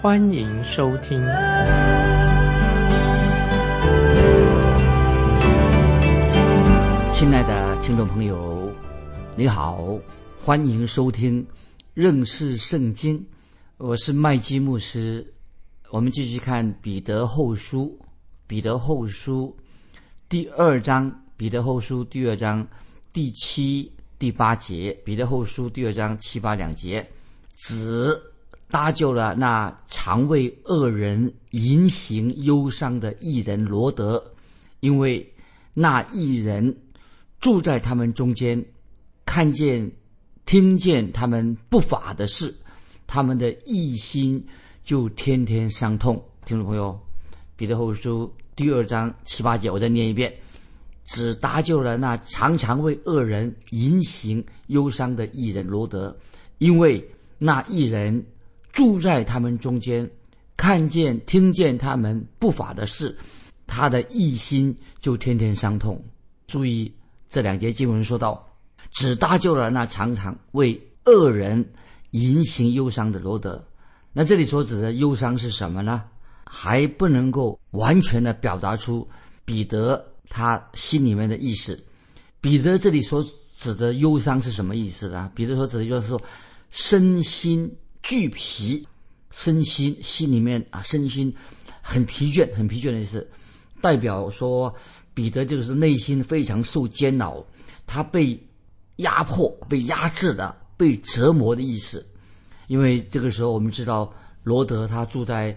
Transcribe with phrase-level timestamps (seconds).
[0.00, 1.18] 欢迎收听。
[7.12, 8.72] 亲爱的听众朋友，
[9.34, 9.98] 你好，
[10.40, 11.44] 欢迎收听。
[11.94, 13.26] 认识圣经，
[13.76, 15.34] 我是麦基牧师。
[15.90, 17.98] 我们继续看《彼得后书》，
[18.46, 19.52] 《彼得后书》
[20.28, 22.64] 第二章，《彼得后书》第二章
[23.12, 27.04] 第七、第八节，《彼得后书》第二章七八两节，
[27.56, 28.27] 子
[28.70, 34.22] 搭救了那常为恶人淫行忧伤的艺人罗德，
[34.80, 35.34] 因为
[35.74, 36.76] 那艺人
[37.40, 38.64] 住在他们中间，
[39.24, 39.90] 看见。
[40.46, 42.54] 听见他们不法的事，
[43.06, 44.42] 他们的一心
[44.82, 46.14] 就天天伤痛。
[46.46, 46.98] 听众朋友，
[47.54, 50.34] 《彼得后书》第二章七八节，我再念一遍：
[51.04, 56.16] 只搭救了那常常为恶人淫行忧伤的艺人罗德，
[56.56, 58.24] 因为那艺人
[58.78, 60.08] 住在他们中间，
[60.56, 63.18] 看见听见他们不法的事，
[63.66, 66.00] 他的一心就天天伤痛。
[66.46, 66.94] 注意
[67.28, 68.46] 这两节经文说到。
[68.92, 71.72] 只搭救了那常常为恶人
[72.12, 73.62] 淫行忧伤的罗德。
[74.12, 76.04] 那这里所指的忧伤是什么呢？
[76.44, 79.06] 还不能够完全的表达出
[79.44, 81.78] 彼得他心里面的意思。
[82.40, 83.24] 彼得这里所
[83.56, 85.30] 指的忧伤是什么意思呢？
[85.34, 86.20] 彼得所指的就是说
[86.70, 87.70] 身心
[88.08, 88.84] 俱疲，
[89.30, 91.32] 身心心里面啊，身心
[91.82, 93.30] 很疲倦，很疲倦的意思，
[93.80, 94.74] 代表说
[95.14, 97.44] 彼得就是内心非常受煎熬，
[97.86, 98.42] 他被。
[98.98, 102.04] 压迫、被压制的、被折磨的意思，
[102.66, 105.56] 因为这个时候我们知道罗德他住在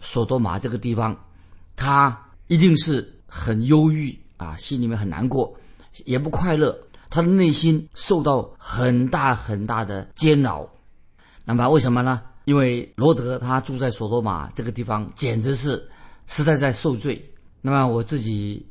[0.00, 1.14] 索多玛这个地方，
[1.76, 5.54] 他一定是很忧郁啊，心里面很难过，
[6.06, 6.74] 也不快乐，
[7.10, 10.66] 他的内心受到很大很大的煎熬。
[11.44, 12.22] 那么为什么呢？
[12.44, 15.88] 因为罗德他住在索多玛这个地方，简直是
[16.26, 17.22] 实在在受罪。
[17.60, 18.66] 那么我自己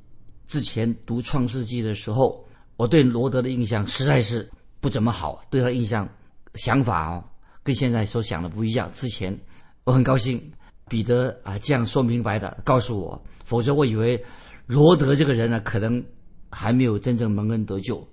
[0.48, 2.46] 之前读创世纪的时候。
[2.78, 4.50] 我对罗德的印象实在是
[4.80, 6.10] 不怎么好，对他印象
[6.56, 7.24] 想法哦，
[7.62, 8.90] 跟现在所想的不一样。
[8.96, 9.38] 之前
[9.84, 10.42] 我很高兴
[10.90, 14.20] 彼得啊这样说明白的告诉我，否则我以为
[14.66, 16.04] 罗德这个人呢可能
[16.50, 18.04] 还没有真正蒙恩得救。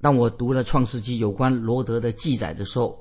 [0.00, 3.00] 当我读了创世纪有关罗德的记载的时候，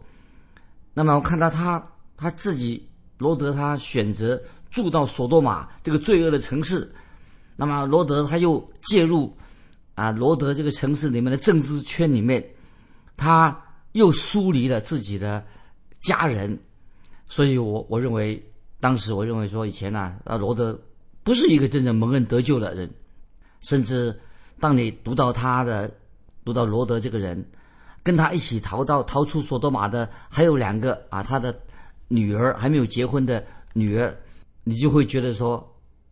[0.99, 1.81] 那么我看到他
[2.17, 2.85] 他自己
[3.19, 4.37] 罗德他选择
[4.69, 6.93] 住到索多玛这个罪恶的城市，
[7.55, 9.33] 那么罗德他又介入。
[9.95, 12.45] 啊，罗德这个城市里面的政治圈里面，
[13.15, 13.57] 他
[13.93, 15.41] 又疏离了自己的
[16.01, 16.59] 家人，
[17.27, 18.41] 所以我我认为，
[18.81, 20.77] 当时我认为说以前呢，啊，罗德
[21.23, 22.89] 不是一个真正蒙恩得救的人，
[23.61, 24.13] 甚至
[24.59, 25.89] 当你读到他的，
[26.43, 27.45] 读到罗德这个人，
[28.09, 31.55] 跟他一起逃到逃出索多玛的还有两个啊，他的
[32.07, 34.17] 女儿还没有结婚的女儿，
[34.63, 35.63] 你就会觉得说，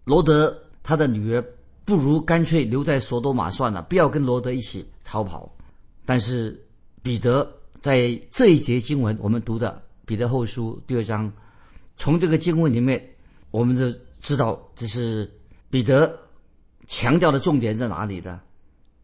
[0.03, 1.43] 罗德他的女儿。
[1.87, 5.49] 不如干脆留在索多玛算了，不要跟罗德一起逃跑。
[6.05, 6.61] 但是
[7.01, 7.49] 彼得
[7.79, 11.31] 在这一节经文，我们读的《彼得后书》第二章，
[11.95, 13.01] 从这个经文里面，
[13.51, 15.31] 我们就知道这是
[15.69, 16.13] 彼得
[16.87, 18.37] 强调的重点在哪里的，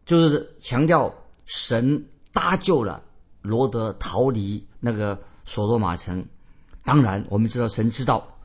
[0.04, 1.10] 就是强调
[1.46, 3.02] 神搭救了
[3.40, 6.22] 罗德逃离那个索多玛城。
[6.84, 8.36] 当然，我们知道神知道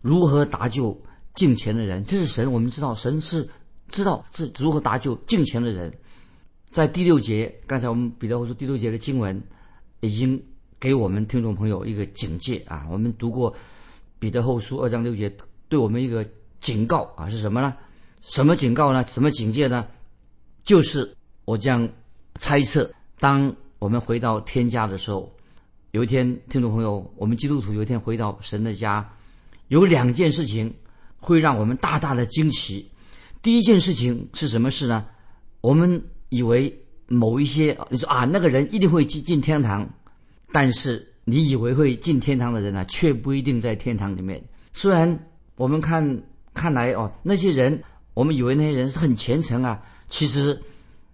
[0.00, 0.96] 如何搭救
[1.34, 2.52] 敬虔的人，这是神。
[2.52, 3.48] 我们知道神是。
[3.88, 5.92] 知道是如何搭救敬虔的人，
[6.70, 9.38] 在第六节，刚才我们彼得后书第六节的经文，
[10.00, 10.42] 已经
[10.80, 12.86] 给我们听众朋友一个警戒啊。
[12.90, 13.54] 我们读过
[14.18, 15.30] 彼得后书二章六节，
[15.68, 16.26] 对我们一个
[16.58, 17.76] 警告啊，是什么呢？
[18.22, 19.06] 什么警告呢？
[19.06, 19.86] 什么警戒呢？
[20.64, 21.14] 就是
[21.44, 21.86] 我将
[22.36, 22.90] 猜测，
[23.22, 25.32] 当我们回到天家的时候，
[25.92, 29.08] 有一天，听众朋友，我们基督徒有一天回到神的家，
[29.68, 30.74] 有两件事情
[31.18, 32.90] 会让我们大大的惊奇。
[33.40, 35.06] 第一件事情是什么事呢？
[35.60, 36.76] 我们以为
[37.06, 39.88] 某一些你说啊，那个人一定会进进天堂，
[40.50, 44.42] 但是你以为会进天堂的人呢，却不一定在天堂里面。
[44.72, 45.16] 虽然
[45.54, 46.24] 我们看
[46.54, 47.80] 看来哦，那些人
[48.14, 50.60] 我们以为那些人是很虔诚啊，其实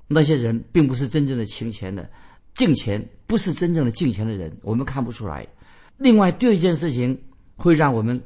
[0.08, 2.10] 那些人并不是真正的虔虔的，
[2.54, 5.46] 敬钱不是真正的敬钱的人，我们看不出来。
[5.98, 7.22] 另外，第二件事情
[7.56, 8.20] 会让我们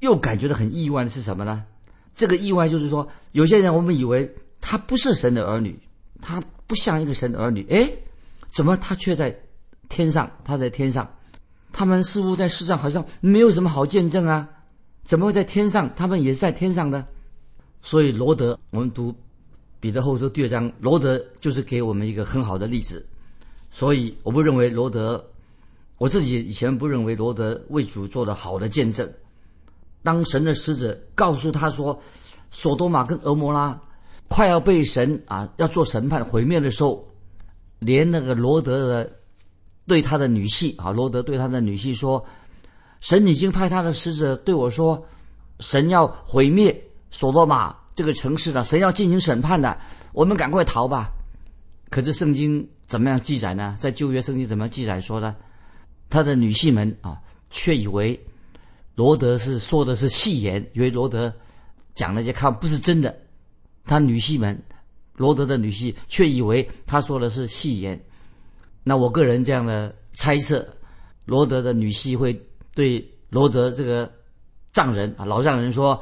[0.00, 1.64] 又感觉到很意外的是什么呢？
[2.14, 5.78] 这个意外就是说，有些人我们以为他不是神的儿女，
[6.22, 7.92] 他不像一个神的儿女，哎，
[8.50, 9.38] 怎么他却在
[9.88, 10.30] 天上？
[10.42, 11.08] 他在天上，
[11.72, 14.48] 他们似乎在世上好像没有什么好见证啊？
[15.04, 15.94] 怎么会在天上？
[15.94, 17.06] 他们也是在天上的。
[17.82, 19.14] 所以罗德，我们读
[19.86, 23.06] 彼得后书第二章，罗德就是给我们一个很好的例子。
[23.70, 25.24] 所以我不认为罗德，
[25.98, 29.08] 我自己以前不认为罗德为主做的好的见证。
[30.02, 31.96] 当神的使者告诉他说，
[32.50, 33.80] 索多玛跟俄摩拉
[34.26, 37.08] 快要被神啊要做审判毁灭的时候，
[37.78, 39.12] 连那个罗德的
[39.86, 42.26] 对他的女婿啊，罗德对他的女婿说，
[42.98, 45.06] 神已经派他的使者对我说，
[45.60, 46.82] 神要毁灭。
[47.08, 49.76] 索多玛这个城市呢，谁要进行审判的？
[50.12, 51.10] 我们赶快逃吧！
[51.88, 53.74] 可是圣经怎么样记载呢？
[53.80, 55.34] 在旧约圣经怎么记载说呢？
[56.10, 58.20] 他的女婿们啊，却以为
[58.96, 61.32] 罗德是说的是戏言，以为罗德
[61.94, 63.16] 讲那些看不是真的。
[63.86, 64.62] 他女婿们，
[65.14, 67.98] 罗德的女婿却以为他说的是戏言。
[68.84, 70.68] 那我个人这样的猜测，
[71.24, 72.38] 罗德的女婿会
[72.74, 74.12] 对罗德这个
[74.74, 75.98] 丈人啊，老丈人说。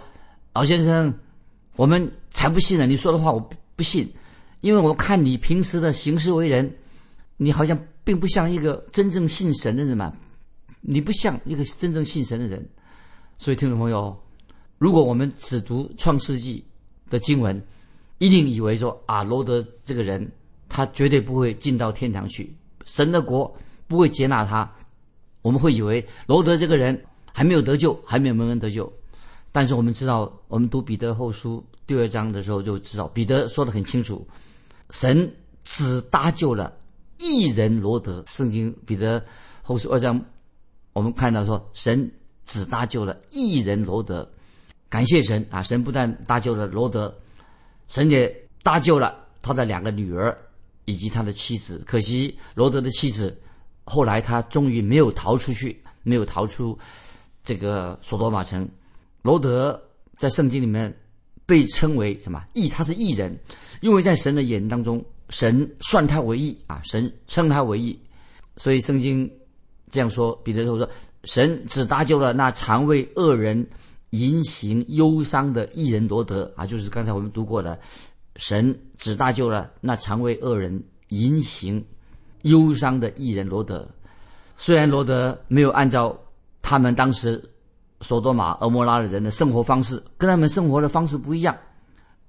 [0.57, 1.13] 老先生，
[1.77, 2.87] 我们才不信呢！
[2.87, 3.41] 你说的话我
[3.75, 4.09] 不信，
[4.61, 6.73] 因为我看你平时的行事为人，
[7.37, 10.13] 你好像并不像一个真正信神的人嘛，
[10.81, 12.65] 你不像一个真正信神的人。
[13.39, 14.17] 所以，听众朋友，
[14.79, 16.65] 如果我们只读创世纪
[17.11, 17.61] 的经文，
[18.19, 20.31] 一定以为说啊，罗德这个人
[20.69, 22.55] 他绝对不会进到天堂去，
[22.85, 23.53] 神的国
[23.89, 24.71] 不会接纳他。
[25.43, 28.91] 我们会以为罗德这个人还没有得救，还没有蒙恩得救。
[29.55, 34.27] 但是我们知道，我们读彼得后书第二章的时候就知道，彼得说的很清楚，
[34.91, 36.77] 神只搭救了
[37.21, 38.25] 一人罗德。
[38.27, 39.25] 圣经彼得
[39.63, 40.21] 后书二章，
[40.93, 42.11] 我们看到说，神
[42.45, 44.29] 只搭救了一人罗德。
[44.89, 45.63] 感谢神啊！
[45.63, 47.17] 神不但搭救了罗德，
[47.87, 48.29] 神也
[48.65, 50.37] 搭救了他的两个女儿
[50.85, 51.81] 以及他的妻子。
[51.87, 53.41] 可惜罗德的妻子
[53.85, 56.77] 后来他终于没有逃出去，没有逃出
[57.45, 58.69] 这个索多玛城。
[59.25, 59.83] 罗德
[60.19, 60.95] 在圣经里面
[61.47, 62.69] 被称为什么义？
[62.69, 63.35] 他是义人，
[63.81, 67.99] 因为在神的眼当中，神算他为义啊，神称他为义，
[68.59, 69.29] 所以圣经
[69.91, 70.37] 这样说。
[70.45, 70.87] 彼得说
[71.25, 73.67] ：“神只搭救了那常为恶人
[74.11, 77.81] 淫行忧伤的义人罗德啊，就是刚才我们读过的，
[78.37, 81.83] 神只搭救了那常为恶人淫行
[82.43, 83.89] 忧伤的义人罗德。
[84.59, 86.15] 虽然罗德没有按照
[86.61, 87.43] 他们当时。”
[88.05, 91.57] 索多玛、俄摩拉的人的生活方式跟他们生活的方式不一样。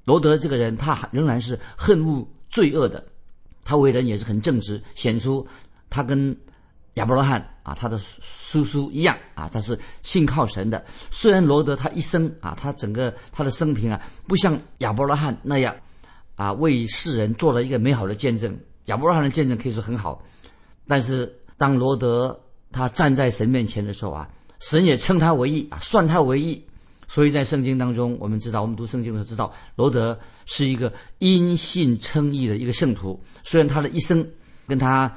[0.05, 3.03] 罗德这个人，他仍然是恨恶罪恶的，
[3.63, 5.45] 他为人也是很正直，显出
[5.89, 6.35] 他跟
[6.93, 10.85] 亚伯拉罕啊，他的叔叔一样啊，他是信靠神的。
[11.11, 15.75] 虽然罗德他一生啊，他整个他的生平啊，不像亚伯拉罕那样
[16.35, 18.57] 啊，为世人做了一个美好的见证。
[18.85, 20.23] 亚伯拉罕的见证可以说很好，
[20.87, 22.39] 但是当罗德
[22.71, 24.29] 他站在神面前的时候啊。
[24.59, 26.63] 神也称他为义啊，算他为义，
[27.07, 33.21] 所以在圣经当中，我们知道，我们读圣经的时候知道，罗德是一个因信称义的一个圣徒。
[33.43, 34.27] 虽然他的一生
[34.67, 35.11] 跟他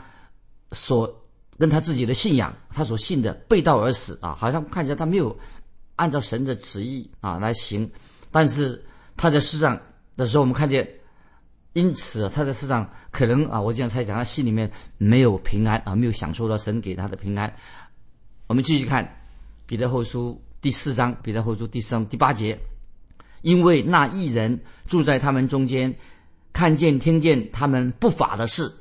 [0.72, 1.22] 所
[1.56, 5.36] 跟他自己的信仰，他所信的背道而驰啊，好像看起来他没有
[5.96, 7.90] 按照神的旨意啊来行，
[8.30, 8.84] 但是
[9.16, 9.80] 他在世上
[10.16, 10.86] 的时候，我们看见，
[11.72, 17.52] 因此他在世上可能啊，我这样猜想，他心里面没有平安啊，没有享受到神给他的平安。
[18.46, 19.17] 我们继续看。
[19.68, 22.58] 彼得后书第四章，彼得后书第四章第八节，
[23.42, 25.94] 因为那一人住在他们中间，
[26.54, 28.72] 看见听见他们不法的事，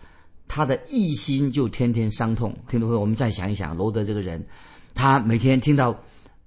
[0.48, 2.58] 他的一心就天天伤痛。
[2.70, 4.42] 听众朋友，我们再想一想，罗德这个人，
[4.96, 5.94] 他每天听到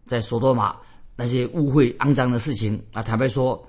[0.06, 0.74] 在索多玛
[1.16, 3.62] 那些污秽肮脏的事情啊，坦白说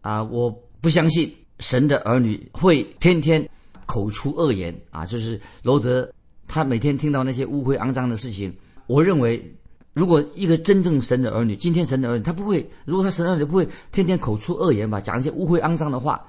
[0.00, 0.50] 啊，我
[0.80, 3.46] 不相信神的儿女会天天
[3.84, 6.10] 口出恶言啊，就是罗德
[6.46, 9.54] 他每天听到那些污秽肮脏的事情，我认为。
[9.98, 16.24] 如果一个真正神的儿女，今天神的儿女，他不会；如果他神的儿女不会天天口出恶言吧，讲一些污秽肮脏的话，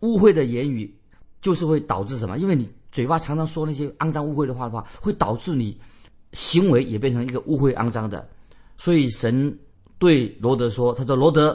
[0.00, 0.90] 污秽的言语，
[1.42, 2.38] 就是会导致什么？
[2.38, 5.78] 因为你嘴巴常常说那些肮脏污秽的话的话，会导致你
[6.32, 8.26] 行为也变成一个污秽肮脏的。
[8.78, 9.54] 所以神
[9.98, 11.54] 对罗德说：“他说罗德，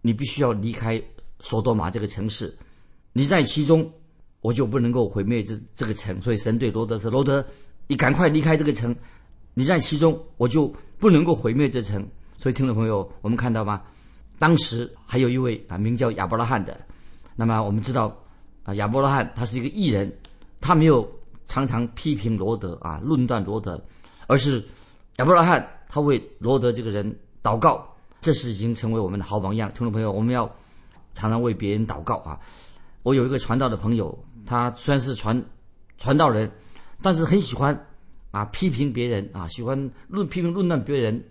[0.00, 0.98] 你必须要离开
[1.40, 2.56] 索多玛这个城市，
[3.12, 3.92] 你在其中，
[4.40, 6.18] 我就不能够毁灭这这个城。
[6.22, 7.44] 所以神对罗德说：罗德，
[7.88, 8.96] 你赶快离开这个城。”
[9.56, 12.02] 你在其中，我就不能够毁灭这城。
[12.38, 13.82] 所以，听众朋友，我们看到吗？
[14.38, 16.74] 当时还有一位啊，名叫亚伯拉罕的。
[17.36, 18.16] 那么，我们知道
[18.62, 20.10] 啊，亚伯拉罕他是一个异人，
[20.62, 21.06] 他没有
[21.46, 23.78] 常常批评罗德啊，论断罗德，
[24.28, 24.64] 而是
[25.18, 27.86] 亚伯拉罕他为罗德这个人祷告，
[28.22, 29.70] 这是已经成为我们的好榜样。
[29.74, 30.50] 听众朋友，我们要
[31.12, 32.40] 常常为别人祷告啊！
[33.02, 35.44] 我有一个传道的朋友，他虽然是传
[35.98, 36.50] 传道人，
[37.02, 37.78] 但是很喜欢
[38.34, 41.22] 啊批评别人啊，喜欢论批评论断别人。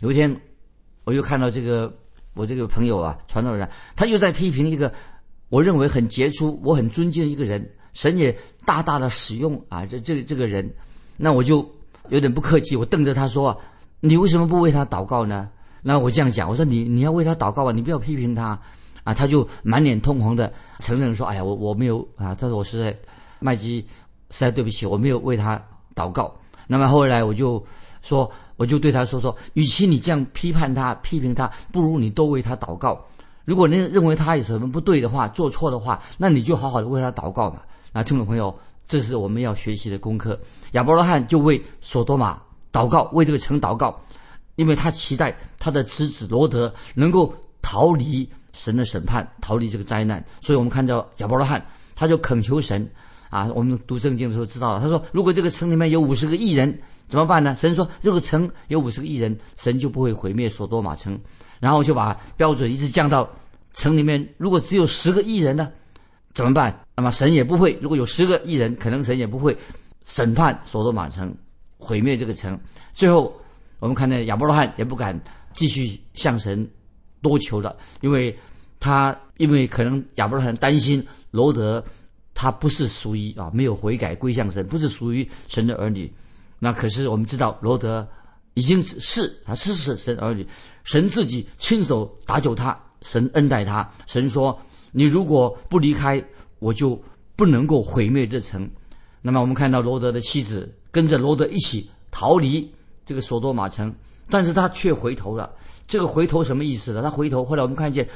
[0.00, 0.34] 有一天，
[1.04, 1.96] 我又看到这个
[2.34, 4.92] 我这个朋友啊，传道人，他又在批评一个
[5.48, 8.36] 我认为很杰出、我很尊敬的一个人，神也
[8.66, 10.68] 大大的使用啊这这这个人，
[11.16, 11.64] 那我就
[12.08, 13.56] 有点不客气，我瞪着他说
[14.00, 15.48] ：“你为什么不为他祷告呢？”
[15.86, 18.60] 那我这样讲，我说：“你你要为他祷告啊，你不要批评他。”
[19.04, 22.98] 啊，他就满脸通红的承认说：“哎呀，我我没有啊，他说我实在
[23.38, 23.80] 麦基
[24.30, 25.62] 实在对不起，我没有为他
[25.94, 26.34] 祷告。”
[26.66, 27.64] 那么后来我就
[28.02, 32.98] 说，我就对他说说，与其你这样批判他、批评他，不如你多为他祷告。
[33.44, 37.62] 如果你认为他有什么不对的话、做错的话，那你就好好的为他祷告嘛。
[37.92, 40.38] 那听众朋友，这是我们要学习的功课。
[40.72, 42.40] 亚伯拉罕就为索多玛
[42.72, 43.98] 祷告，为这个城祷告，
[44.56, 48.28] 因为他期待他的侄子罗德能够逃离。
[48.56, 52.88] 神的审判，逃离这个灾难，所以我们看到亚伯拉罕，他就恳求神
[53.30, 53.50] 啊。
[53.54, 56.78] 我们读圣经的时候知道了，他说：“如果这个城里面有五十个艺人，
[57.08, 61.18] 怎么办呢？”神说：“这个城有五十个艺人，神就不会毁灭所多玛城。”
[61.60, 63.28] 然后就把标准一直降到
[63.72, 65.70] 城里面，如果只有十个艺人呢，
[66.32, 66.78] 怎么办？
[66.96, 69.56] 那么神也不会，如果有十个艺人，可能神也不会
[70.04, 71.34] 审判所多玛城，
[71.78, 72.58] 毁灭这个城。
[72.92, 73.34] 最后
[73.78, 75.18] 我们看到亚伯拉罕也不敢
[75.52, 76.68] 继续向神。
[77.22, 78.38] 多求了，因为
[78.78, 81.82] 他因为可能亚伯拉罕担心罗德，
[82.34, 86.12] 他不是属于啊没有悔改归向神，不是属于神的儿女。
[86.58, 88.06] 那可是我们知道罗德
[88.54, 90.46] 已经是他是是神儿女，
[90.82, 93.88] 神自己亲手打救他，神恩待他。
[94.06, 94.58] 神说
[94.92, 96.22] ：“你如果不离开，
[96.58, 97.00] 我就
[97.36, 98.68] 不能够毁灭这城。”
[99.20, 102.70] 那么我们看到罗德的妻子跟着罗德一起逃离
[103.06, 103.94] 这个索多玛城，
[104.28, 105.50] 但是他却回头了。
[105.86, 107.02] 这个回头什么意思呢？
[107.02, 108.08] 他回头，后来我们看见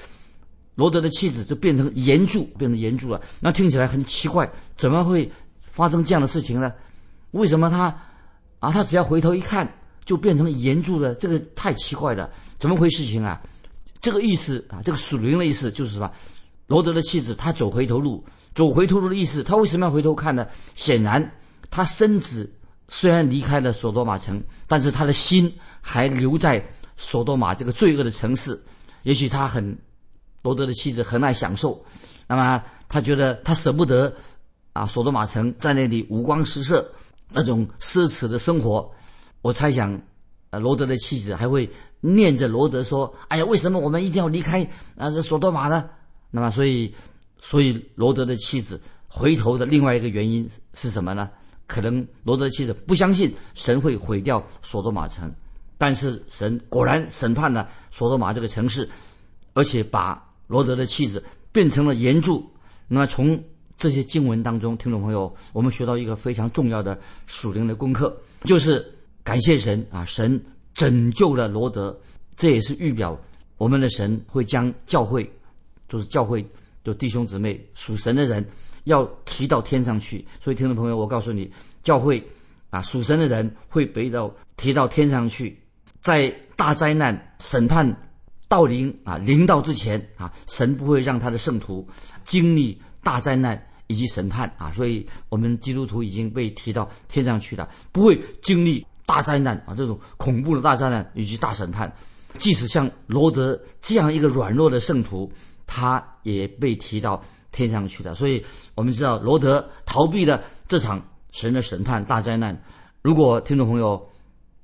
[0.78, 3.20] 罗德的妻子就变成岩柱，变成岩柱了。
[3.40, 5.28] 那听起来很奇怪，怎么会
[5.60, 6.72] 发生这样的事情呢？
[7.32, 7.86] 为什么他
[8.60, 9.68] 啊，他只要回头一看
[10.04, 11.12] 就变成岩柱的？
[11.16, 12.30] 这个太奇怪了，
[12.60, 13.42] 怎么回事情啊？
[14.00, 16.08] 这个意思啊，这个属灵的意思就是什么？
[16.68, 20.46] 罗德的妻子她走回头路，走回头路的意思，他为什么要回头看呢？
[20.76, 21.28] 显然，
[21.70, 22.48] 他身子
[22.86, 26.64] 虽然离开了索多玛城，但是他的心还留在。
[27.00, 28.60] 索多玛这个罪恶的城市，
[29.04, 29.78] 也许他很
[30.42, 31.84] 罗德的妻子很爱享受，
[32.26, 34.12] 那么他觉得他舍不得
[34.72, 36.92] 啊，索多玛城在那里五光十色
[37.30, 38.90] 那种奢侈的生活。
[39.42, 40.00] 我猜想，
[40.50, 41.68] 呃，罗德的妻子还会
[42.00, 45.88] 念着罗德说：“哎呀，为什么我们一定要离开啊这索多玛呢？”
[46.30, 46.94] 那么，所以，
[47.40, 51.30] 所以罗德的妻子回头的另外一个原因是什么呢？
[51.66, 55.32] 可能罗德的妻子不相信神会毁掉索多玛城。
[55.76, 58.88] 但是神果然审判了索多玛这个城市，
[59.54, 62.44] 而且把罗德的妻子变成了岩柱。
[62.88, 63.40] 那么从
[63.76, 68.84] 这些经文当中，听众朋友，我们学到一个非常重要的属灵的功课，就是
[69.22, 70.04] 感谢神啊！
[70.04, 70.42] 神
[70.74, 71.96] 拯救了罗德，
[72.36, 73.16] 这也是预表
[73.56, 75.30] 我们的神会将教会，
[75.86, 76.44] 就是教会
[76.82, 78.44] 的弟兄姊妹属神的人
[78.84, 80.26] 要提到天上去。
[80.40, 81.48] 所以，听众朋友，我告诉你，
[81.82, 82.26] 教会
[82.70, 85.56] 啊属神的人会被到提到天上去。
[86.00, 88.07] 在大灾难审判
[88.48, 91.86] 到临啊临到之前啊，神不会让他的圣徒
[92.24, 101.92] 经历大灾难以及审判啊，所以我们基督徒已经被提到天上去了，不会经历大灾难啊这种恐怖的大灾难以及大审判。
[102.36, 105.30] 即使像罗德这样一个软弱的圣徒，
[105.66, 108.14] 他也被提到天上去了。
[108.14, 111.02] 所以我们知道罗德逃避了这场
[111.32, 112.58] 神的审判大灾难。
[113.02, 114.06] 如果听众朋友，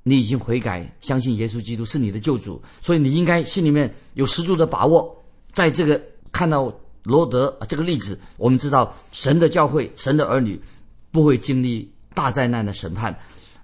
[0.06, 5.25] 你已经悔改，相信耶稣基督是你的救主，所以你应该心里面有十足的把握。
[5.50, 6.73] 在这个看到
[7.04, 10.61] 罗德这个例子，我们知道神的教会、神的儿女
[11.11, 13.18] 不会经历大灾难的审判。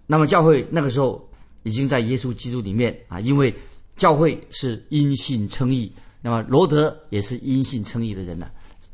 [0.07, 1.29] 那么教会那个时候
[1.63, 3.55] 已经在耶稣基督里面啊，因为
[3.97, 5.93] 教会是因信称义，
[6.23, 8.51] 那么罗德也是因信称义的人了。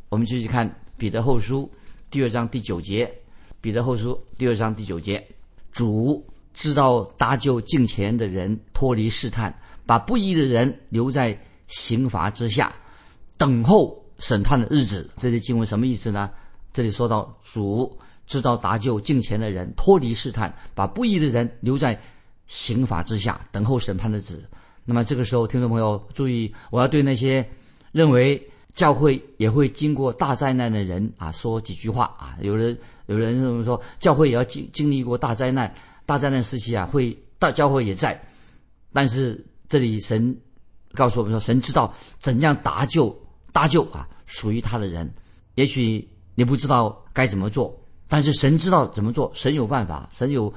[0.08, 1.70] 我们继续看彼得后书
[2.10, 3.08] 第二章第九节，
[3.60, 5.24] 彼得后书第二章第九节，
[5.70, 6.26] 主。
[6.56, 12.74] 知道搭救敬虔的人脱离试探，把不义的人留在刑罚之下，
[13.36, 15.08] 等候审判的日子。
[15.18, 16.30] 这些经文什么意思呢？
[16.72, 22.00] 这里说到主知道搭救敬虔的人脱离试探，把不义的人留在
[22.46, 24.42] 刑罚之下，等候审判的日子。
[24.86, 27.46] 那么这个时候，听众朋友注意，我要对那些
[27.92, 32.34] 认为教会也会经过大灾难的人啊说几句话啊。
[32.40, 35.74] 有人有人认为说教会也要经经历过大灾难。
[36.06, 38.18] 大灾难时期啊，会大教会也在，
[38.92, 40.34] 但是这里神
[40.94, 43.14] 告诉我们说，神知道怎样搭救
[43.52, 45.12] 搭救啊属于他的人。
[45.56, 50.52] 也许你不知道该怎么做，但是神知道怎么做，神有办法，神有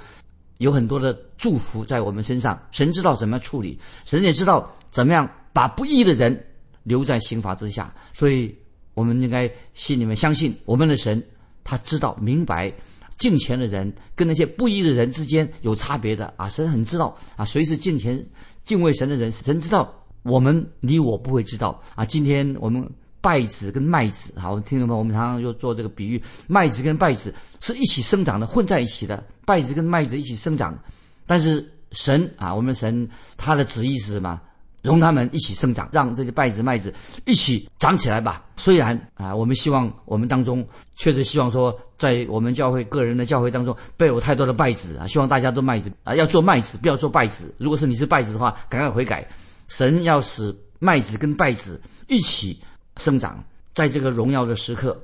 [0.57, 6.45] 有很多的祝福在我们身上，神知道怎么处理，神也知道怎么样把不义的人
[6.83, 7.93] 留在刑罚之下。
[8.13, 8.55] 所以，
[8.93, 11.23] 我们应该心里面相信我们的神，
[11.63, 12.73] 他知道明白
[13.19, 18.25] 敬虔的人跟那些不义的人之间有差别的啊，神很知道啊，谁是敬虔
[18.63, 22.03] 敬畏神的人，神知道，我们你我不会知道啊。
[22.03, 22.89] 今天我们。
[23.21, 30.79] 稗子跟麦子，好，听众朋友，我们常常就做这个比喻，麦子跟稗子是一起生长的，混在一起的，稗子跟麦子一起生长。
[31.27, 34.39] 但是神啊，我们神他的旨意是什么？
[34.81, 36.93] 容他们一起生长，让这些稗子、麦子
[37.25, 38.45] 一起长起来吧。
[38.55, 47.53] 虽然啊，我们希望我们当中确实希望说，在我们教会个人的教会当中，不要有太多的稗子啊，希望大家都麦子啊，要做麦子，不要做稗子。
[47.57, 49.27] 如果是你是稗子的话，赶快悔改。
[49.67, 52.59] 神要使麦子跟稗子一起。
[52.97, 53.41] 生长
[53.73, 55.01] 在这个荣耀的时刻，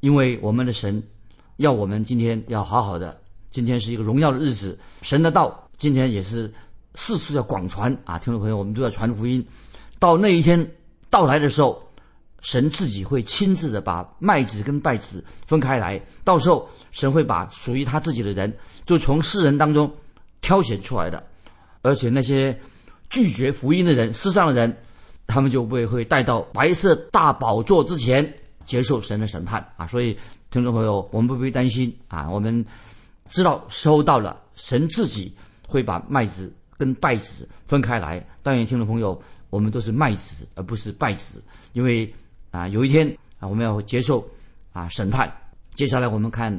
[0.00, 1.02] 因为我们的神
[1.56, 3.18] 要我们今天要好好的。
[3.50, 6.52] 今天是一个荣耀的日子，神的道今天也是
[6.94, 8.18] 四处要广传啊！
[8.18, 9.46] 听众朋友，我们都要传福音。
[9.98, 10.70] 到那一天
[11.10, 11.82] 到来的时候，
[12.40, 16.00] 神自己会亲自的把麦子跟稗子分开来。
[16.24, 19.92] 到时候，神会把属于他自己的人，就从世人当中
[20.40, 21.24] 挑选出来的，
[21.82, 22.58] 而且那些
[23.10, 24.76] 拒绝福音的人，世上的人。
[25.30, 29.86] 他们就被会带到白色大宝座之前接受神的审判啊！
[29.86, 30.16] 所以
[30.50, 32.26] 听众朋友，我们不必担心啊！
[32.30, 32.64] 我们
[33.28, 35.30] 知道收到了，神自己
[35.66, 38.26] 会把麦子跟败子分开来。
[38.42, 39.20] 但愿听众朋友，
[39.50, 41.44] 我们都是麦子而不是败子，
[41.74, 42.10] 因为
[42.50, 43.06] 啊，有一天
[43.38, 44.26] 啊，我们要接受
[44.72, 45.30] 啊审判。
[45.74, 46.58] 接下来我们看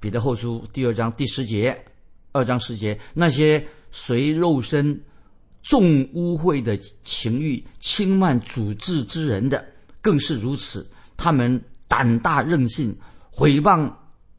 [0.00, 1.80] 彼得后书第二章第十节，
[2.32, 5.00] 二章十节，那些随肉身。
[5.64, 9.64] 重污秽的情欲轻慢主治之人的，
[10.00, 10.84] 更是如此。
[11.16, 12.92] 他们胆大任性，
[13.30, 13.88] 毁谤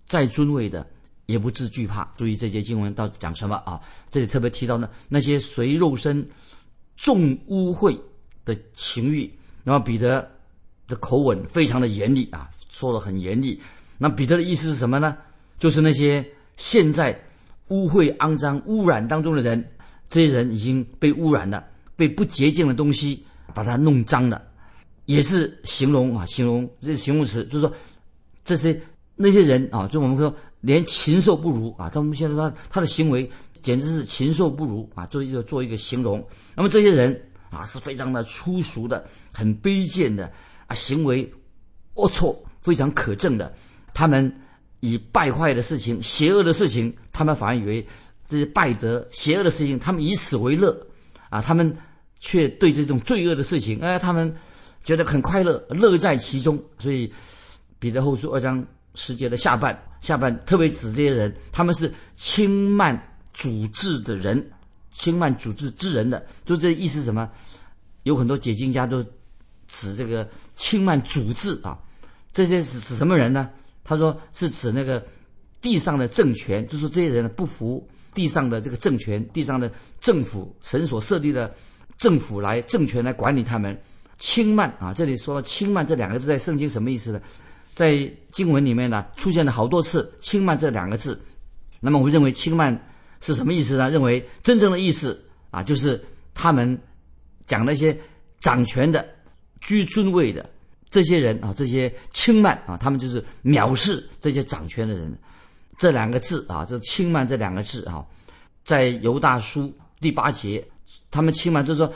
[0.05, 0.85] 在尊位的，
[1.25, 2.11] 也不自惧怕。
[2.15, 3.79] 注意这节经文到底讲什么啊？
[4.09, 6.27] 这里特别提到呢，那些随肉身
[6.97, 7.97] 重污秽
[8.45, 9.31] 的情欲。
[9.63, 10.29] 那么彼得
[10.87, 13.61] 的口吻非常的严厉啊，说的很严厉。
[13.97, 15.17] 那彼得的意思是什么呢？
[15.57, 16.25] 就是那些
[16.57, 17.17] 现在
[17.69, 19.65] 污秽、肮脏、污染当中的人。
[20.09, 24.39] 这些人已经被污染了，被不洁净的东西把它弄脏了，
[25.05, 27.73] 也是形容啊，形容这形容词，就是说
[28.45, 28.79] 这些
[29.15, 30.31] 那些人啊，就我们说
[30.63, 33.29] 连禽兽不如啊，他们现在他他的行为
[33.61, 36.25] 简直是禽兽不如啊，做一个做一个形容。
[36.55, 37.21] 那么这些人
[37.51, 40.31] 啊，是非常的粗俗的，很卑贱的
[40.65, 41.31] 啊，行为
[41.93, 43.53] 龌龊，非常可憎的。
[43.93, 44.33] 他们
[44.79, 47.85] 以败坏的事情、邪恶的事情，他们反而以为。
[48.29, 50.75] 这些败德、邪恶的事情，他们以此为乐，
[51.29, 51.77] 啊，他们
[52.19, 54.33] 却对这种罪恶的事情，哎，他们
[54.83, 56.59] 觉得很快乐，乐在其中。
[56.79, 57.13] 所以，
[57.77, 62.99] 彼得后书二章十节的下半，下半特别指这些人，他们是轻慢
[63.33, 64.51] 主治的人，
[64.93, 67.29] 轻慢主治之人的，就这意思什么？
[68.03, 69.03] 有很多解经家都
[69.67, 71.77] 指这个轻慢主治啊，
[72.31, 73.49] 这些是指什么人呢？
[73.83, 75.05] 他说是指那个
[75.61, 77.87] 地上的政权，就是这些人不服。
[78.13, 81.51] 地上的这个政权，地上的政府，神所设立的
[81.97, 83.75] 政府来政权来管理他们，
[84.19, 84.93] 轻慢啊！
[84.93, 87.19] 这里说“轻慢”这两个字在圣经什么意思呢？
[87.73, 91.19] 在经文里面呢出现了好多次“轻慢”这两个字。
[91.79, 92.79] 那么我认为“轻慢”
[93.19, 93.89] 是什么意思呢？
[93.89, 96.01] 认为真正的意思啊，就是
[96.33, 96.79] 他们
[97.45, 97.97] 讲那些
[98.39, 99.05] 掌权的、
[99.59, 100.49] 居尊位的
[100.89, 105.17] 这些人啊，这些轻慢啊，他们就是藐视这些掌权的人。
[105.77, 108.05] 这两个字啊，这“轻慢”这两个字啊，
[108.63, 110.65] 在犹大书第八节，
[111.09, 111.91] 他们轻慢就是说，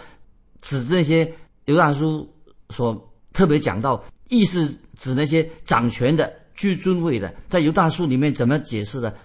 [0.61, 1.31] 指那些
[1.65, 2.27] 犹大书
[2.69, 7.33] 所特别讲到，意是指那些掌权的、居尊位的。
[7.49, 9.15] 在犹大书里面怎么解释的？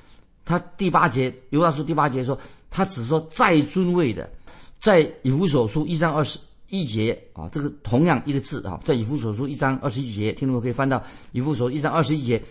[0.45, 2.39] 他第八节，犹大书第八节说，
[2.71, 4.31] 他只说在尊位的。
[4.79, 6.39] 在以弗所书一章二十
[6.69, 12.43] 一节啊，这个同样一个字啊，在以弗所书一章二十一节，听众们可以翻到以弗所一章二十一节。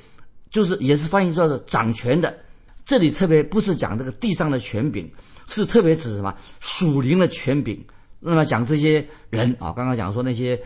[0.50, 2.38] 就是也是翻译说的掌权的，
[2.84, 5.10] 这里特别不是讲这个地上的权柄，
[5.48, 7.82] 是特别指什么属灵的权柄。
[8.20, 10.62] 那么讲这些人啊，刚刚讲说那些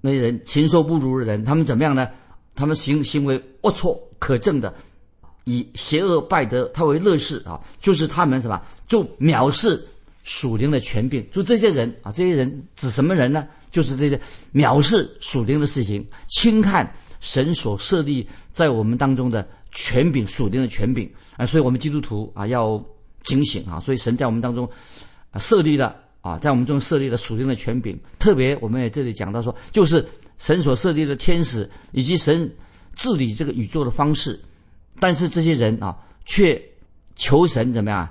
[0.00, 2.08] 那些人禽兽不如的人，他们怎么样呢？
[2.54, 4.74] 他们行行为龌龊可憎的，
[5.44, 9.82] 以邪恶败德，他为乐事啊，就是他们什么就藐视
[10.24, 11.26] 属灵的权柄。
[11.30, 13.46] 就这些人啊，这些人指什么人呢？
[13.70, 14.20] 就是这些
[14.52, 16.92] 藐视属灵的事情，轻看。
[17.20, 22.82] 神所设立在我们当中的权柄，属灵的权柄啊，所以我们基督徒啊要
[23.22, 23.78] 警醒啊。
[23.78, 24.66] 所以神在我们当中
[25.30, 27.98] 啊设立了啊，在我们中设立了属灵的权柄。
[28.18, 30.06] 特别我们也这里讲到说，就是
[30.38, 32.50] 神所设立的天使以及神
[32.94, 34.38] 治理这个宇宙的方式。
[34.98, 36.60] 但是这些人啊，却
[37.16, 38.08] 求神怎么样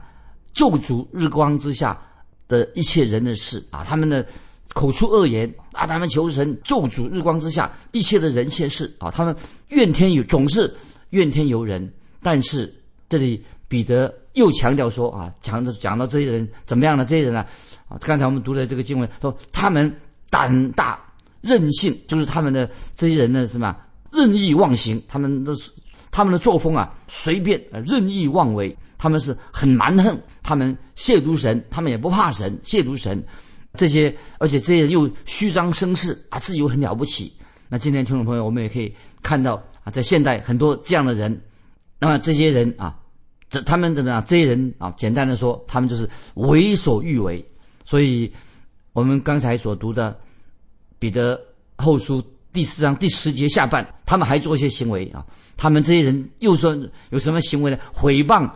[0.53, 1.99] 救主日光之下
[2.47, 4.25] 的一切人的事啊，他们的
[4.73, 9.35] 口出恶言啊，他们求神救主日光之下一切的人切事啊，他们
[9.67, 10.73] 怨天尤总是
[11.11, 11.91] 怨天尤人。
[12.21, 12.73] 但是
[13.09, 17.03] 这里彼得又强调说啊，讲的讲到这些人怎么样呢？
[17.03, 17.45] 这些人呢
[17.89, 19.93] 啊，刚才我们读的这个经文说，他们
[20.29, 20.97] 胆大
[21.41, 23.75] 任性，就是他们的这些人呢什么
[24.11, 25.69] 任意妄行，他们都是。
[26.11, 33.23] 他们的作风啊，随便、任意妄为，他们是很蛮横，他们亵渎神，他们也不怕神，亵渎神，
[33.75, 37.31] 这些，而且这些又虚张声势啊，自己又很了不起。
[37.67, 38.91] 那今天听众朋友，我们也可以
[39.21, 41.39] 看到啊，在现代很多这样的人，
[41.99, 42.97] 那么这些人啊，
[43.49, 44.23] 这他们怎么样？
[44.25, 47.45] 这些人啊，简单的说，他们就是为所欲为。
[47.85, 48.31] 所以，
[48.93, 50.17] 我们刚才所读的
[50.97, 51.39] 彼得
[51.77, 52.23] 后书。
[52.51, 55.23] 第四章第十节下半，他们还做一些行为啊。
[55.55, 56.75] 他们这些人又说
[57.12, 57.77] 有什么行为呢？
[57.93, 58.49] 毁谤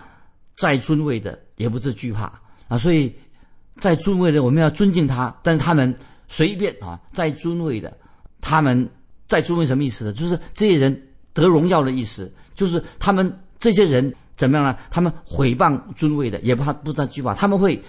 [0.56, 2.24] 在尊位的，也不是惧怕
[2.68, 2.76] 啊。
[2.76, 3.14] 所以
[3.78, 5.34] 在尊位的，我们要尊敬他。
[5.44, 5.96] 但是他们
[6.28, 7.96] 随便啊，在尊位的，
[8.42, 8.90] 他们
[9.28, 10.12] 在尊位什么意思呢？
[10.12, 11.00] 就是这些人
[11.34, 12.32] 得荣耀的意思。
[12.56, 14.78] 就是他们这些人怎么样呢？
[14.92, 17.82] 他们毁谤尊位的，也不怕不在惧怕，他们会。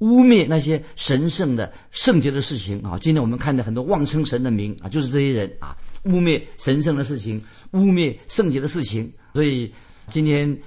[0.00, 2.98] 污蔑那些神圣的圣洁的事情啊！
[2.98, 7.38] 今天我们看到很多妄称神的名啊，就是这些人啊，污蔑神圣的事情，
[7.72, 9.12] 污蔑圣洁的事情。
[9.34, 9.70] 所以
[10.08, 10.58] 今天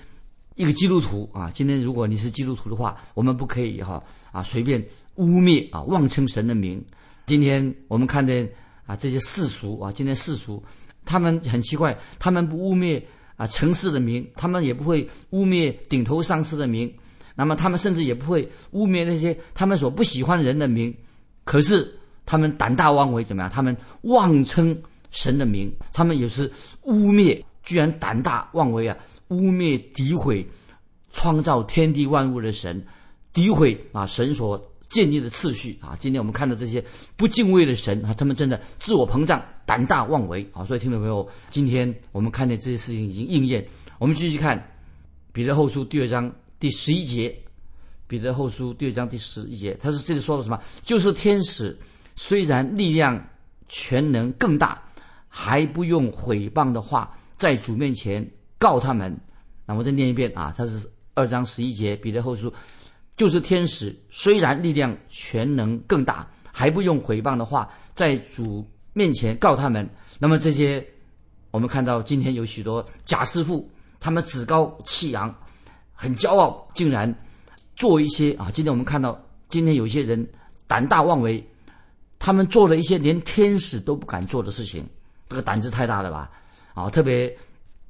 [0.54, 4.80] 一个基督徒啊，今天如果你是基督徒的话，我们不可以哈啊随便
[5.16, 6.80] 污蔑啊妄称神的名。
[7.26, 8.48] 今天我们看见
[8.86, 10.64] 啊这些世俗啊，今天世俗
[11.06, 13.02] 他们很奇怪，他们不污蔑
[13.36, 16.94] 啊城市的名，他们也不会污蔑顶头上司的名。
[17.36, 20.96] 那么他们甚至也不会污蔑那些他们所不喜欢人的名，
[21.44, 21.92] 可是
[22.26, 23.50] 他们胆大妄为，怎么样？
[23.50, 26.52] 他们妄称神的名，他们也是
[26.84, 28.96] 污蔑，居然胆大妄为啊！
[29.30, 30.48] 污蔑、诋毁
[31.12, 32.86] 创造天地万物的神，
[33.34, 34.64] 诋毁啊神所
[34.94, 35.98] 建立的次序啊！
[36.00, 36.82] 今天我们看到这些
[37.18, 40.64] 不敬畏的神啊，他们真的自我膨胀、胆大妄为啊！
[40.64, 43.68] 所以听众朋友，今天我们看见这些事情已经应验。
[43.98, 44.72] 我们继续看
[45.34, 46.32] 彼得后书第二章。
[46.60, 47.38] 第十一节，
[48.08, 50.58] 彼得后书第二章第十一节，他是这里说了什么？
[50.82, 51.78] 就是天使
[52.16, 53.22] 虽然力量
[53.68, 54.82] 全能更大，
[55.28, 58.26] 还不用毁谤的话在主面前
[58.58, 59.14] 告他们。
[59.66, 62.54] 那我再念一遍啊，他是二章十一节，彼得后书
[63.16, 69.90] 就是天使虽然力量全能更大，还不用毁谤的话在主面前告他们。
[70.20, 70.86] 那么这些，
[71.52, 75.34] 我们看到今天有许多假师傅，他们趾高气扬。
[75.96, 77.16] 很骄傲，竟然
[77.76, 78.50] 做一些啊！
[78.52, 80.28] 今天我们看到，今天有些人
[80.68, 81.42] 胆大妄为，
[82.20, 84.86] 他们做了一些连天使都不敢做的事情，
[85.30, 86.30] 这个胆子太大了吧？
[86.74, 87.34] 啊，特别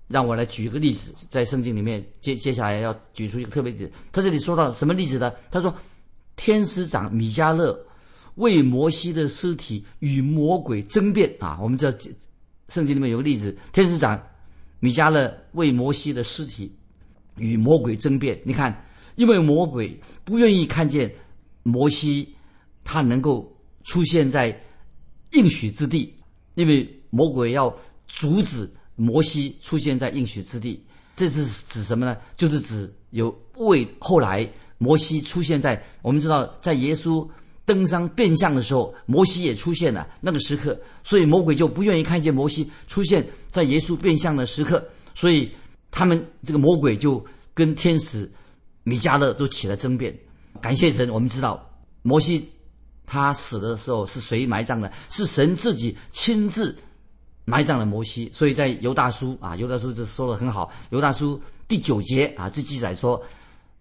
[0.08, 3.92] 让我来举一个例子，在圣经里面接接下来要举出一个特别例子。
[4.12, 5.32] 他这里说到什么例子呢？
[5.52, 5.74] 他说，
[6.36, 7.78] 天使长米迦勒
[8.36, 11.60] 为摩西的尸体与魔鬼争辩啊！
[11.62, 11.98] 我们知道
[12.70, 14.22] 圣经里面有个例子，天使长
[14.80, 16.72] 米迦勒为摩西的尸体。
[17.38, 18.86] 与魔鬼争辩，你看，
[19.16, 21.12] 因为魔鬼不愿意看见
[21.64, 22.32] 摩西
[22.84, 23.52] 他能够
[23.84, 24.56] 出现在
[25.32, 26.14] 应许之地，
[26.54, 30.84] 因为魔鬼要阻止摩西出现在应许之地。
[31.16, 32.18] 这是指什么呢？
[32.38, 37.28] 就是指有为后来摩西出现在我们知道，在耶稣
[37.66, 45.52] 登山变相的时候，摩西也出现了那个时刻，所以魔鬼就不愿意看见摩西出现在耶稣变相的时刻，所以。
[45.96, 48.28] 他们这个魔鬼就跟天使
[48.82, 50.12] 米迦勒都起了争辩。
[50.60, 51.64] 感谢神，我们知道
[52.02, 52.44] 摩西
[53.06, 54.92] 他死的时候是谁埋葬的？
[55.12, 56.76] 是神自己亲自
[57.46, 58.30] 埋葬了摩西。
[58.34, 60.72] 所以在犹大书啊，犹大书这说的很好。
[60.90, 63.22] 犹大书第九节啊，这记载说，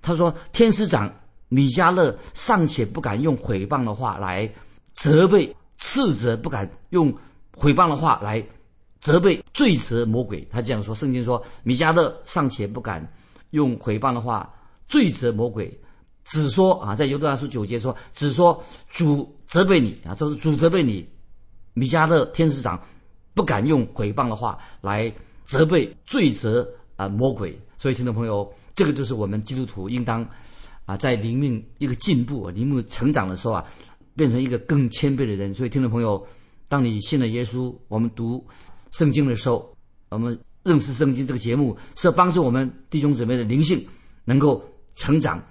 [0.01, 1.13] 他说天使长
[1.49, 4.51] 米迦勒尚且不敢用毁谤的话来
[4.95, 7.13] 责备、斥责，不敢用
[7.57, 8.45] 毁谤的话来。
[9.03, 10.95] 责备罪责魔鬼，他这样说。
[10.95, 13.05] 圣经说，米迦勒尚且不敢
[13.51, 14.49] 用毁谤的话
[14.87, 15.77] 罪责魔鬼，
[16.23, 21.05] 只说啊，在犹大书九节说，只说主责备你啊，就是主责备你。
[21.75, 22.81] 米迦勒天使长
[23.35, 25.13] 不敢用毁谤的话来
[25.45, 27.59] 责备罪责啊魔鬼。
[27.77, 30.29] 所以，听众朋友，这个就是我们基督徒应当
[30.87, 33.65] 啊，在灵命一个进步、灵命成长的时候啊，
[34.15, 35.53] 变成一个更谦卑的人。
[35.53, 36.27] 所以，听众朋友，
[36.69, 38.45] 当你信了耶稣，我们读。
[38.93, 39.75] 圣经的时候，
[40.11, 43.83] 我们认识圣经这个节目是要帮助我们弟兄姊妹的灵性
[44.27, 44.63] 能够
[44.95, 45.43] 成长，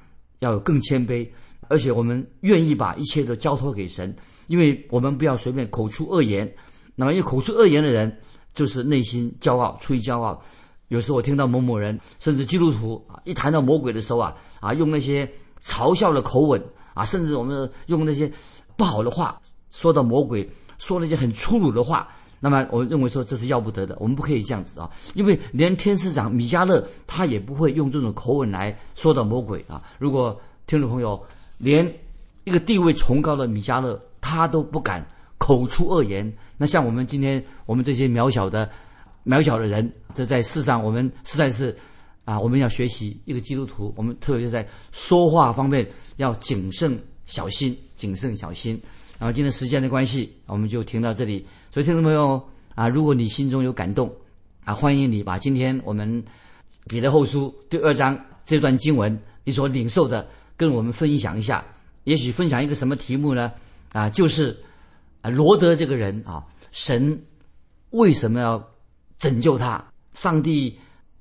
[0.42, 1.28] 要有更谦卑，
[1.68, 4.16] 而且我们愿意把一切都交托给神，
[4.46, 6.54] 因为我们不要随便口出恶言。
[7.02, 8.16] 那么，因为口出恶言的人，
[8.54, 10.40] 就是内心骄傲，出于骄傲。
[10.90, 15.28] 有时候我听到某某人，甚至基督徒啊，一谈到魔鬼的时候啊，啊，用那些
[15.60, 18.32] 嘲笑的口吻啊，甚至我们用那些
[18.78, 22.08] 不好的话说到魔鬼，说那些很粗鲁的话。
[22.40, 29.82] 那么，我认为说这是要不得的，我们不可以这样子啊，因为连天使长米迦勒他也不会用这种口吻来说到魔鬼啊。
[29.98, 31.20] 如果听众朋友
[31.58, 31.92] 连
[32.44, 35.04] 一个地位崇高的米迦勒他都不敢
[35.38, 38.70] 口出恶言，那像我们今天我们这些渺小的、
[39.26, 41.76] 渺小的人，这在世上我们实在是
[42.24, 46.96] 啊，我们要学习一个基督徒，我们特别是在说话方面要谨慎
[47.26, 48.80] 小心，谨慎小心。
[49.18, 51.44] 然后今天时间的关系，我们就停到这里。
[51.72, 52.40] 所以听众朋友
[52.76, 54.14] 啊，如果你心中有感动
[54.64, 56.24] 啊，欢迎你把今天我们
[56.86, 61.66] 彼得后书第二章这段经文你所领受的跟我们分享一下。
[62.04, 63.52] 也许分享一个什么题目呢？
[63.94, 64.56] 啊，就是
[65.22, 67.22] 啊罗德这个人啊，神
[67.92, 68.64] 为什么要
[69.18, 69.84] 拯救他？
[70.14, 70.78] 上帝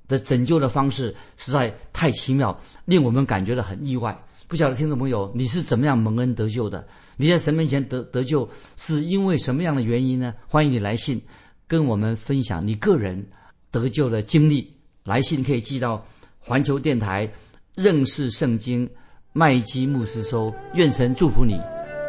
[0.09, 4.19] 的拯救的方式实在太奇妙，令我们感觉到很意外。
[4.49, 6.85] 不晓得听众朋友你是怎么样蒙恩得救的？
[7.17, 10.35] 你在神面前得得救是因为什么样的原因呢？
[10.49, 11.23] 欢迎你来信
[11.69, 13.25] 跟我们分享你个人
[13.71, 14.75] 得救的经历。
[15.05, 16.05] 来信可以寄到
[16.39, 17.31] 环球电台
[17.75, 18.89] 认识圣经
[19.33, 20.53] 麦基牧师收。
[20.75, 21.55] 愿神祝福你，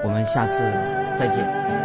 [0.04, 0.60] 我们下次
[1.15, 1.80] 再见。